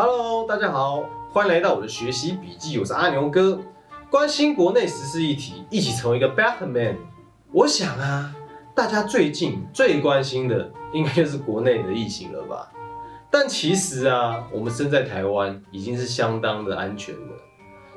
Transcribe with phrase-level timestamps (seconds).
[0.00, 1.02] Hello，大家好，
[1.32, 3.58] 欢迎来到我的学习笔记，我是阿牛哥。
[4.08, 6.96] 关心国内时事议题，一起成为一个 better man。
[7.50, 8.32] 我想啊，
[8.76, 12.70] 大家最近最关心的应该就是国内的疫情了吧？
[13.28, 17.34] 但其实啊，我们身在台湾已经是相当的安全了。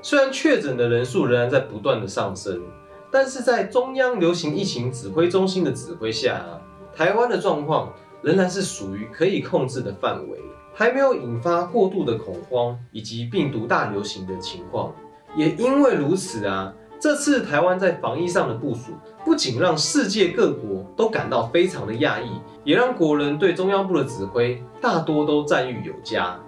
[0.02, 2.64] 虽然确诊的人数仍然在不断的上升，
[3.12, 6.58] 但是在中央流行疫情指挥中心的指挥下啊，
[6.96, 7.94] 台湾的状况
[8.24, 10.40] 仍然是属于可以控制的范围。
[10.74, 14.94] 还没有引发过度的恐慌以及病毒大流行的情况，
[15.36, 18.94] 也因为如此啊，这次台湾在防疫上的部署，
[19.26, 22.30] 不仅让世界各国都感到非常的讶异，
[22.64, 26.40] 也让国人对中央部的指挥大多都赞誉有加。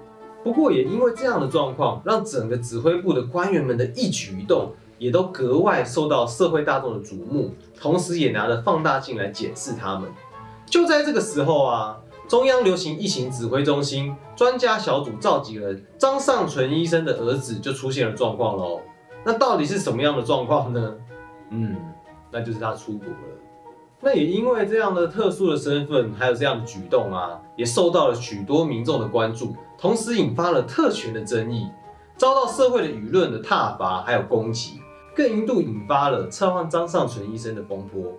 [0.43, 10.09] 不过也因为这样的状况，让整个指挥部的官员们的一举一动，也都格外受到社会大众的瞩目，同时也拿着放大镜来检视他们。
[10.65, 11.97] 就在这个时候啊。
[12.27, 18.81] 中央流行疫情指挥中心专家小组召集人张尚存医生的儿子就出现了状况喽。
[19.25, 20.95] 那到底是什么样的状况呢？
[21.49, 21.75] 嗯，
[22.31, 23.15] 那就是他出国了。
[24.01, 31.69] 那也因为这样的特殊的身份，还有这样的举动啊，也受到了许多民众的关注，同时引发了特权的争议，
[32.17, 34.81] 遭到社会的舆论的挞伐还有攻击，
[35.15, 38.11] 更一度引发了撤换张尚存医生的风波。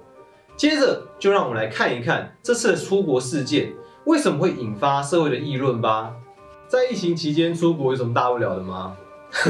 [0.56, 3.72] 接着就让我们来看一看这次的出国事件。
[4.06, 6.12] 为什么会引发社会的议论吧？
[6.68, 8.94] 在疫情期间出国有什么大不了的吗？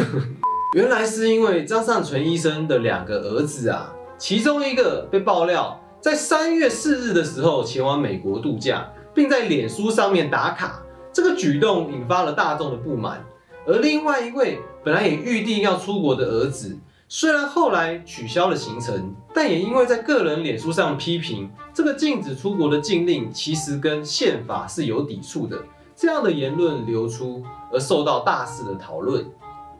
[0.76, 10.80] 原来是因为张尚存医生的两个儿子啊，其中一个被爆料在三月四日的时候前往美国度假，并在脸书上面打卡，
[11.12, 13.24] 这个举动引发了大众的不满。
[13.66, 16.78] 而另外一位本来也预定要出国的儿子。
[17.06, 25.62] 虽然后来取消了行程，但也因为在个人脸书上批评这个禁止出国的禁令，其实跟宪法是有抵触的，
[25.94, 29.24] 这样的言论流出而受到大肆的讨论。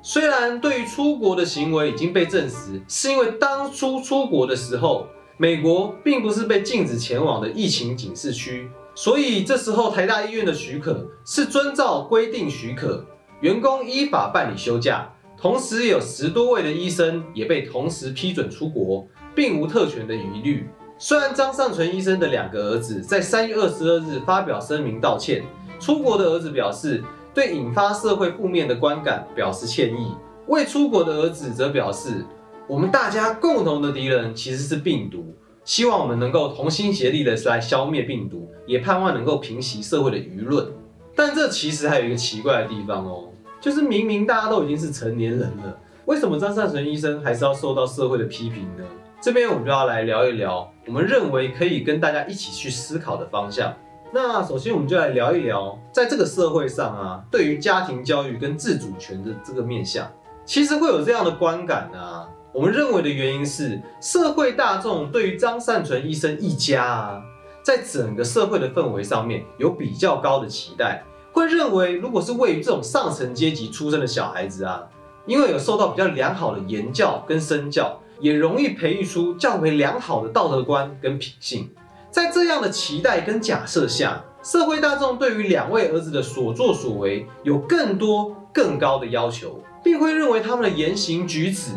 [0.03, 5.07] 虽然对于出国的行为已经被证实，是因为当初出国的时候，
[5.39, 13.03] 美国并不是被禁止前往的疫情警示区，所以这时候台大医院的许可是遵照规定许可，
[13.41, 15.11] 员工依法办理休假。
[15.37, 20.67] 同时，有十多位的医生也被同时批准出国，并无特权的疑虑。
[20.97, 25.43] 虽然张尚存医生的两个儿子在三月二十二日发表声明道歉，
[25.79, 27.03] 出国的儿子表示
[27.35, 30.15] 对引发社会负面的观感表示歉意，
[30.47, 32.25] 未出国的儿子则表示
[32.67, 35.35] 我们大家共同的敌人其实是病毒，
[35.65, 40.67] 希望我们能够同心协力的来消灭病毒，也盼望能够平息社会的舆论。
[41.15, 43.25] 但这其实还有一个奇怪的地方哦。
[43.65, 48.85] 就是明明大家都已经是成年人了，为什么张善存医生还是要受到社会的批评呢？
[49.23, 53.75] 这边我们就要来聊一聊，我们认为可以跟大家一起去思考的方向。
[54.13, 60.07] 那首先我们就来聊一聊，在这个社会上啊，对于家庭教育跟自主权的这个面向，
[60.45, 62.29] 其实会有这样的观感啊。
[62.53, 67.23] 我们认为的原因是，社会大众对于张善存医生一家啊，
[67.63, 71.03] 在整个社会的氛围上面有比较高的期待。
[71.35, 74.85] 会认为，如果是位于这种上层阶级出生的小孩子啊，
[75.27, 81.69] 因为有受到比较良好的言教跟身教，也容易培育出较为良好的道德观跟品性。
[82.09, 91.73] 在这样的期待跟假设下，社会大众对于两位儿子的所作所为有更多更高的要求，并会认为他们的言行举止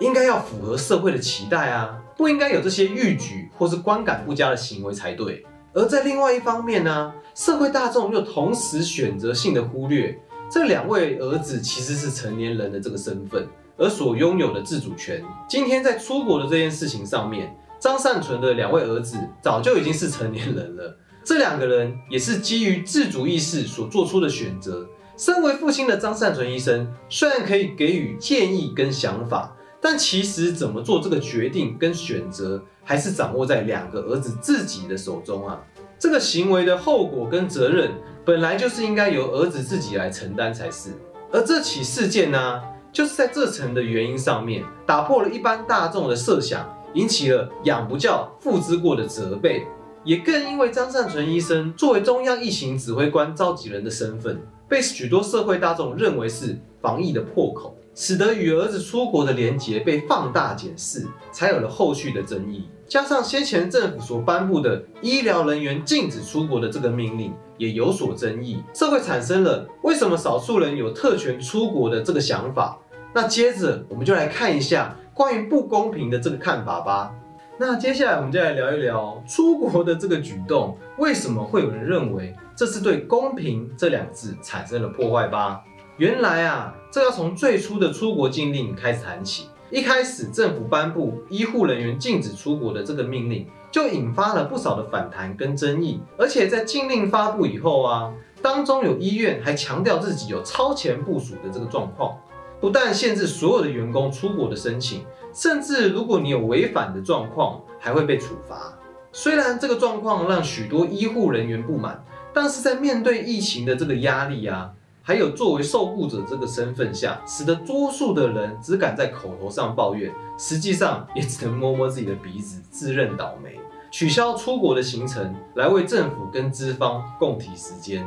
[0.00, 5.46] 应该要符合社会的期待啊，不应该有这些逾矩或是观感不佳的行为才对。
[5.78, 10.18] 而在另外一方面呢，社会大众又同时选择性的忽略
[10.50, 13.46] 这两位儿子其实是成年人的这个身份，
[13.76, 15.22] 而所拥有的自主权。
[15.48, 24.84] 今天在出国的这件事情上面，张善存的两位儿子早就已经是成年人了，这两个人也是基于自主意识所做出的选择。
[25.16, 29.54] 身为父亲的张善存医生，虽然可以给予建议跟想法。
[29.80, 35.60] 但其实怎么做这个决定跟选择，还是掌握在两个儿子自己的手中啊。
[35.98, 37.90] 这个行为的后果跟责任，
[38.24, 40.90] 本来就是应该由儿子自己来承担才是。
[41.32, 42.62] 而这起事件呢，
[42.92, 49.66] 就是在这层的原因上面，打破了一般大众的设想，引起了养不教父之过的责备，
[50.04, 57.76] 也更因为张善存医生作为中央疫情指挥官召集人的身份，被许多社会大众认为是防疫的破口。
[58.00, 62.68] 使得与儿子出国的连结被放大检视，才有了后续的争议。
[62.86, 72.78] 加上先前政府所颁布的医疗人员禁止出国的这个命令也有所争议，社会产生了为什么少数人有特权出国的这个想法。
[73.12, 77.12] 那接着我们就来看一下关于不公平的这个看法吧。
[77.58, 85.64] 那接下来我们就来聊一聊出国的这个举动，为什么会有人认为这是对公平这两字产生了破坏吧？
[85.98, 89.48] 原来啊，这要从最初的出国禁令开始谈起。
[89.68, 96.00] 一开始政府颁布医护人员禁止出国的这个命令，就引发了不少的反弹跟争议。
[96.16, 102.16] 而且在禁令发布以后啊，当中有医院还强调自己有超前部署的这个状况，
[102.60, 105.04] 不但限制所有的员工出国的申请，
[105.34, 108.72] 甚至如果你有违反的状况，还会被处罚。
[109.10, 114.70] 虽然这个状况让许多医护人员不满，但是在面对疫情的这个压力啊。
[115.08, 123.58] 还有作为受雇者这个身份下，使得多数的人只敢在口头上抱怨，实际上也只能摸摸自己的鼻子，自认倒霉，
[123.90, 128.06] 取消出国的行程，来为政府跟资方共体时间。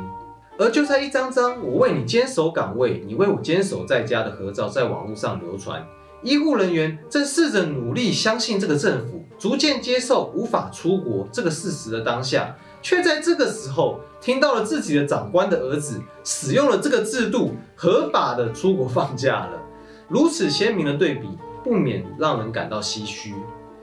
[0.59, 5.83] 而就在一张张我为你坚守岗位，你为我坚守在家的合照在网络上流传，
[6.21, 12.55] 医护人员正试着努力相信这个政府，逐渐接受无法出国这个事实的当下。
[12.81, 19.61] 却在这个时候听到了自己的长官的儿子使用了这个制度，合法的出国放假了。
[20.07, 23.33] 如此鲜明的对比，不免让人感到唏嘘。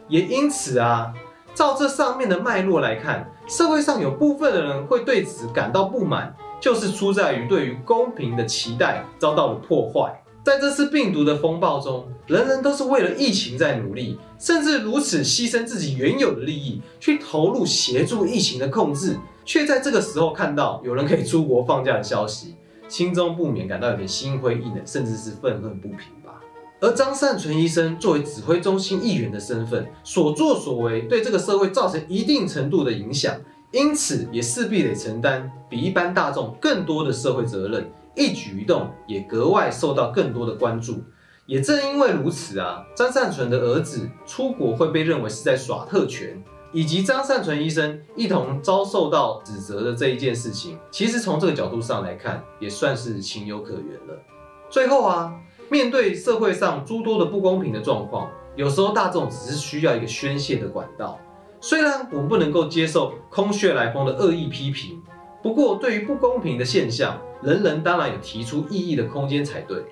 [0.08, 1.12] 也因此啊，
[1.54, 10.22] 照这上面的脉络来看，社会上有部分的人会对此感到不满，就是出在于对于公平的期待遭到了破坏。
[10.48, 22.54] 在这次病毒的风暴中，人人都是为了疫情在努力，甚至如此牺牲自己原有的利益去投入协助疫情的控制，却在这个时候看到有人可以出国放假的消息，
[22.88, 26.40] 心中不免感到有点心灰意冷，甚至是愤恨不平吧。
[26.80, 33.38] 而张善存医生作为指挥中心议员的身份，所作所为对这个社会造成一定程度的影响，
[33.70, 37.86] 因此也势必得承担比一般大众更多的社会责任。
[38.18, 41.04] 一举一动也格外受到更多的关注，
[41.46, 46.42] 也正因为如此啊，张善存的儿子出国会被认为是在耍特权，
[46.72, 54.20] 以及张善存医生一同遭受到指责的这一件事情，其实从这个角度上来看，也算是情有可原了。
[54.68, 55.32] 最后啊，
[55.70, 61.16] 面对社会上诸多的不公平的状况，有时候大众只是需要一个宣泄的管道。
[61.60, 65.00] 虽然我们不能够接受空穴来风的恶意批评。
[65.40, 69.84] 不过，对于不公平的现象，人人当然有提出异议的空间才对。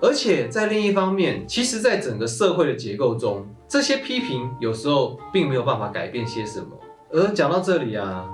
[0.00, 6.68] 而且在另一方面，其实，在整个社会的结构中，这些批评有时候并没有办法改变些什么。
[7.10, 8.28] 而讲到这里啊，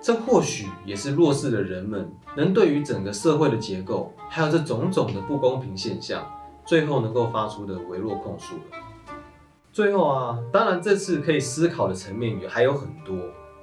[0.00, 6.24] 这或许也是弱势的人们能对于整个社会的结构，还有这种种的不公平现象，
[6.64, 8.62] 最后能够发出的微弱控诉了。
[9.72, 13.16] 最后啊，当然这次可以思考的层面也还有很多。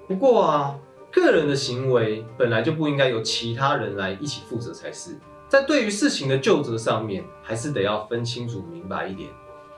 [0.07, 0.75] 不过啊。
[1.11, 5.17] 个人的行为本来就不应该由其他人来一起负责才是，
[5.47, 9.29] 在对于事情的就责上面，还是得要分清楚明白一点。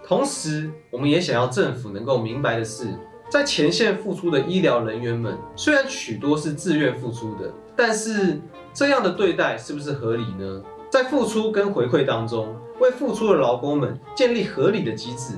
[0.04, 2.88] 同时，我们也想要政府能够明白的是，
[3.30, 8.42] 在前线付出的医疗人员们，虽然许多是自愿付出的，但是
[8.74, 10.62] 这样的对待是不是合理呢？
[10.90, 15.36] 在付出跟回馈当中，为付出的劳工们建立合理的机制，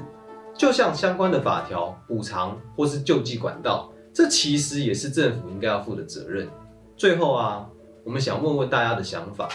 [0.56, 3.93] 就像相关的法条、补偿或是救济管道。
[4.14, 6.48] 这其实也是政府应该要负的责任。
[6.96, 7.68] 最后啊，
[8.04, 9.50] 我们想问问大家的想法：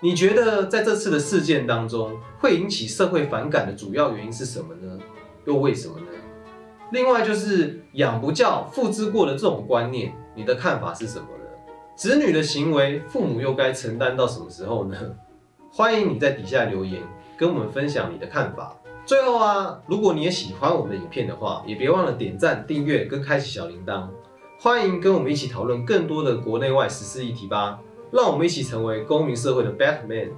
[0.00, 4.98] 你觉得在这次的事件当中，会引起社会反感的主要原因是什么呢？
[5.44, 6.06] 又为什么呢？
[6.92, 11.44] 另外就是养不教，父之过的这种观念，你的看法是什么呢？
[11.94, 14.96] 子女的行为，父母又该承担到什么时候呢？
[15.70, 17.02] 欢迎你在底下留言，
[17.36, 18.74] 跟我们分享你的看法。
[19.06, 24.08] 最后啊，如果你也喜欢我们的影片的话，也别忘了点赞、订阅跟开启小铃铛。
[24.60, 27.80] 欢迎跟我们一起讨论更多的国内外时事议题吧，
[28.12, 30.30] 让我们一起成为公民社会的 Batman。